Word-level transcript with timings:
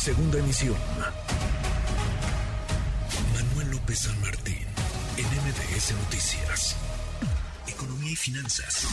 Segunda 0.00 0.38
emisión. 0.38 0.76
Manuel 3.34 3.70
López 3.72 3.98
San 3.98 4.18
Martín, 4.22 4.64
en 5.18 5.26
MBS 5.26 5.92
Noticias. 5.92 6.74
Economía 7.68 8.10
y 8.10 8.16
finanzas. 8.16 8.88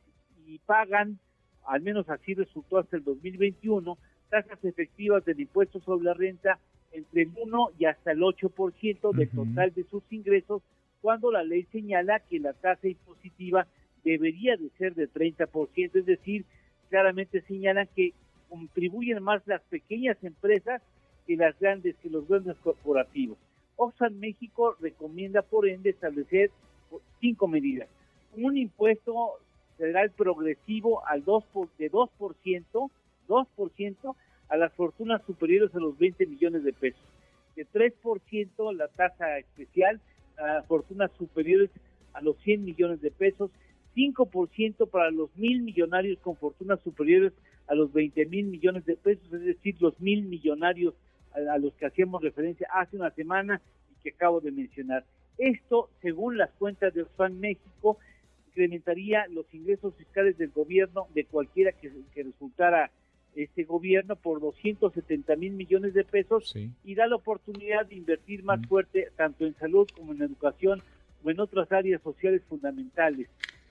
y 0.48 0.59
pagan, 0.59 1.20
al 1.66 1.81
menos 1.81 2.09
así 2.09 2.34
resultó 2.34 2.80
hasta 2.80 2.98
el 2.98 3.03
2021, 3.03 3.98
tasas 4.30 4.64
efectivas 4.64 5.23
del 5.26 5.40
impuesto 5.40 5.80
sobre 5.81 6.06
la 6.06 6.14
renta 6.14 6.59
entre 6.92 7.23
el 7.23 7.31
1 7.36 7.72
y 7.78 7.86
hasta 7.86 8.12
el 8.12 8.20
8% 8.20 9.16
del 9.16 9.30
total 9.30 9.73
de 9.73 9.84
sus 9.84 10.03
ingresos, 10.09 10.62
cuando 11.02 11.31
la 11.31 11.44
ley 11.44 11.68
señala 11.72 12.19
que 12.22 12.40
la 12.40 12.53
tasa 12.53 12.88
impositiva 12.88 13.68
debería 14.03 14.56
de 14.56 14.69
ser 14.78 14.96
de 14.96 15.09
30%, 15.09 15.91
es 15.94 16.06
decir, 16.06 16.46
claramente 16.90 17.41
señalan 17.41 17.90
que 17.96 18.13
contribuyen 18.50 19.22
más 19.22 19.46
las 19.46 19.62
pequeñas 19.63 20.18
empresas 20.24 20.81
que 21.25 21.36
las 21.36 21.59
grandes, 21.59 21.96
que 21.97 22.09
los 22.09 22.28
grandes 22.28 22.56
corporativos. 22.57 23.38
Oxfam 23.75 24.18
México 24.18 24.75
recomienda, 24.80 25.41
por 25.41 25.68
ende, 25.68 25.90
establecer 25.90 26.52
cinco 27.19 27.47
medidas. 27.47 27.90
Un 28.36 28.57
impuesto 28.57 29.40
federal 29.77 30.11
progresivo 30.11 31.05
al 31.05 31.23
2 31.23 31.43
de 31.77 31.91
2%, 31.91 32.91
2% 33.27 34.15
a 34.49 34.57
las 34.57 34.73
fortunas 34.73 35.21
superiores 35.25 35.73
a 35.75 35.79
los 35.79 35.97
20 35.97 36.25
millones 36.25 36.63
de 36.63 36.73
pesos. 36.73 37.01
De 37.55 37.65
3% 37.67 38.73
la 38.73 38.88
tasa 38.88 39.38
especial 39.38 39.99
a 40.38 40.63
fortunas 40.63 41.11
superiores 41.17 41.69
a 42.13 42.21
los 42.21 42.38
100 42.38 42.65
millones 42.65 43.01
de 43.01 43.11
pesos. 43.11 43.51
5% 43.95 44.89
para 44.89 45.09
los 45.09 45.35
mil 45.35 45.63
millonarios 45.63 46.19
con 46.19 46.35
fortunas 46.35 46.79
superiores 46.81 47.33
a 47.67 47.73
los 47.73 47.91
20 47.91 48.27
mil 48.27 48.45
millones 48.45 48.85
de 48.85 48.95
pesos, 48.95 49.25
es 49.33 49.41
decir, 49.41 49.75
los 49.79 49.99
mil 49.99 50.23
millonarios 50.23 50.94
a, 51.33 51.57
los 51.57 51.73
que 51.73 51.88
hacíamos 51.88 52.21
referencia 52.21 52.67
hace 52.73 52.95
una 52.95 53.09
semana 53.11 53.59
y 53.91 54.01
que 54.03 54.15
acabo 54.15 54.39
de 54.39 54.51
mencionar. 54.51 55.03
Esto, 55.38 55.89
según 56.01 56.38
las 56.38 56.51
cuentas 56.51 56.94
de 56.94 57.03
Oxfam 57.03 57.39
México, 57.39 57.97
incrementaría 58.57 59.28
los 59.29 59.45
ingresos 59.53 59.94
fiscales 59.95 60.38
del 60.38 60.50
gobierno 60.50 61.07
de 61.13 61.25
cualquiera 61.25 61.72
que, 61.72 61.91
resultara 62.16 62.90
este 63.35 63.66
gobierno 63.66 64.16
por 64.16 64.41
270 64.41 65.35
mil 65.35 65.53
millones 65.53 65.94
de 65.94 66.03
pesos 66.03 66.56
y 66.84 66.95
da 66.95 67.06
la 67.06 67.18
oportunidad 67.18 67.85
de 67.85 67.95
invertir 67.95 68.44
más 68.44 68.59
fuerte 68.68 69.09
tanto 69.16 69.45
en 69.45 69.53
salud 69.57 69.88
como 69.95 70.13
en 70.13 70.23
educación 70.23 70.81
o 71.23 71.29
en 71.29 71.40
otras 71.40 71.72
áreas 71.72 72.01
sociales 72.01 72.41
fundamentales. 72.50 73.28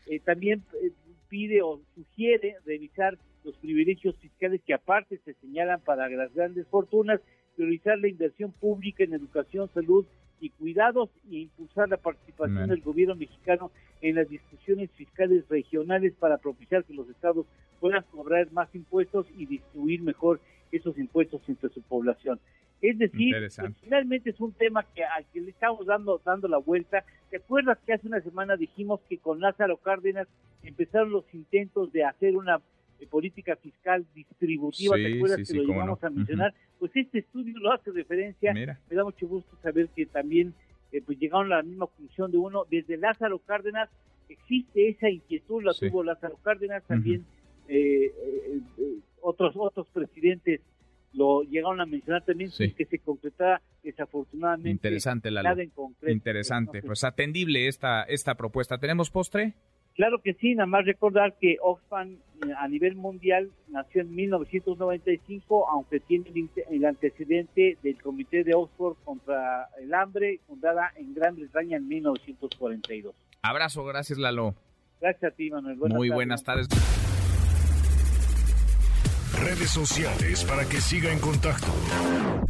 Eh, 0.06 0.20
también 0.20 0.62
eh, 0.80 0.92
pide 1.28 1.62
o 1.62 1.80
sugiere 1.96 2.54
revisar 2.64 3.18
los 3.42 3.56
privilegios 3.56 4.16
fiscales 4.18 4.60
que 4.64 4.74
aparte 4.74 5.18
se 5.24 5.34
señalan 5.34 5.80
para 5.80 6.08
las 6.08 6.32
grandes 6.32 6.68
fortunas 6.68 7.20
priorizar 7.56 7.98
la 7.98 8.08
inversión 8.08 8.52
pública 8.52 9.02
en 9.02 9.14
educación, 9.14 9.68
salud 9.74 10.06
y 10.40 10.50
cuidados 10.50 11.10
e 11.30 11.36
impulsar 11.36 11.88
la 11.88 11.96
participación 11.96 12.68
del 12.68 12.80
gobierno 12.80 13.14
mexicano 13.14 13.70
en 14.02 14.16
las 14.16 14.28
discusiones 14.28 14.90
fiscales 14.92 15.48
regionales 15.48 16.12
para 16.18 16.38
propiciar 16.38 16.84
que 16.84 16.94
los 16.94 17.08
estados 17.08 17.46
puedan 17.80 18.04
cobrar 18.10 18.50
más 18.52 18.74
impuestos 18.74 19.26
y 19.36 19.46
distribuir 19.46 20.02
mejor 20.02 20.40
esos 20.72 20.98
impuestos 20.98 21.40
entre 21.48 21.70
su 21.70 21.80
población. 21.82 22.38
Es 22.82 22.98
decir, 22.98 23.34
pues, 23.34 23.74
finalmente 23.82 24.30
es 24.30 24.40
un 24.40 24.52
tema 24.52 24.84
que 24.94 25.02
al 25.02 25.24
que 25.32 25.40
le 25.40 25.50
estamos 25.50 25.86
dando 25.86 26.20
dando 26.24 26.46
la 26.46 26.58
vuelta. 26.58 27.04
¿Te 27.30 27.38
acuerdas 27.38 27.78
que 27.86 27.94
hace 27.94 28.06
una 28.06 28.20
semana 28.20 28.56
dijimos 28.56 29.00
que 29.08 29.18
con 29.18 29.40
Lázaro 29.40 29.78
Cárdenas 29.78 30.28
empezaron 30.62 31.10
los 31.10 31.24
intentos 31.32 31.90
de 31.92 32.04
hacer 32.04 32.36
una 32.36 32.60
de 32.98 33.06
política 33.06 33.56
fiscal 33.56 34.06
distributiva, 34.14 34.96
¿te 34.96 35.14
acuerdas 35.14 35.48
que 35.48 35.56
lo 35.56 35.62
llegamos 35.64 36.02
a 36.02 36.10
mencionar? 36.10 36.54
Pues 36.78 36.92
este 36.94 37.18
estudio 37.20 37.58
lo 37.58 37.72
hace 37.72 37.90
referencia, 37.90 38.52
me 38.52 38.96
da 38.96 39.04
mucho 39.04 39.26
gusto 39.26 39.56
saber 39.62 39.88
que 39.94 40.06
también 40.06 40.54
eh, 40.92 41.02
pues 41.04 41.18
llegaron 41.18 41.52
a 41.52 41.56
la 41.56 41.62
misma 41.62 41.86
conclusión 41.86 42.30
de 42.30 42.38
uno, 42.38 42.64
desde 42.70 42.96
Lázaro 42.96 43.38
Cárdenas 43.40 43.90
existe 44.28 44.88
esa 44.88 45.08
inquietud, 45.08 45.62
la 45.62 45.72
tuvo 45.72 46.02
Lázaro 46.02 46.36
Cárdenas, 46.42 46.82
también 46.84 47.24
eh, 47.68 48.06
eh, 48.06 48.60
otros 49.20 49.54
otros 49.56 49.88
presidentes 49.88 50.60
lo 51.12 51.42
llegaron 51.42 51.80
a 51.80 51.86
mencionar 51.86 52.24
también 52.24 52.50
que 52.50 52.84
se 52.84 52.98
concretara 52.98 53.62
desafortunadamente 53.82 54.70
interesante 54.70 55.30
la 55.30 55.42
nada 55.42 55.62
en 55.62 55.70
concreto. 55.70 56.12
Interesante, 56.12 56.82
pues 56.82 57.04
atendible 57.04 57.68
esta 57.68 58.02
esta 58.02 58.34
propuesta. 58.34 58.78
¿Tenemos 58.78 59.10
postre? 59.10 59.54
Claro 59.96 60.20
que 60.22 60.34
sí, 60.34 60.54
nada 60.54 60.66
más 60.66 60.84
recordar 60.84 61.34
que 61.40 61.56
Oxfam 61.62 62.10
eh, 62.10 62.52
a 62.58 62.68
nivel 62.68 62.96
mundial 62.96 63.50
nació 63.68 64.02
en 64.02 64.14
1995, 64.14 65.70
aunque 65.70 66.00
tiene 66.00 66.30
el, 66.70 66.84
antecedente 66.84 67.78
del 67.82 68.00
Comité 68.02 68.44
de 68.44 68.54
Oxford 68.54 68.96
contra 69.04 69.70
el 69.80 69.94
Hambre, 69.94 70.40
fundada 70.46 70.92
en 70.96 71.14
Gran 71.14 71.36
Bretaña 71.36 71.78
en 71.78 71.88
1942. 71.88 73.14
Abrazo, 73.40 73.84
gracias 73.84 74.18
Lalo. 74.18 74.54
Gracias 75.00 75.32
a 75.32 75.34
ti, 75.34 75.50
Manuel. 75.50 75.78
Muy 75.78 76.10
buenas 76.10 76.44
tardes. 76.44 76.68
Redes 79.40 79.70
sociales 79.70 80.44
para 80.44 80.64
que 80.68 80.76
siga 80.80 81.10
en 81.10 81.20
contacto: 81.20 81.68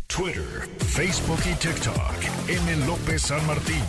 Twitter, 0.08 0.66
Facebook 0.78 1.40
y 1.44 1.54
TikTok. 1.54 2.48
M. 2.48 2.86
López 2.86 3.22
San 3.22 3.44
Martín. 3.46 3.82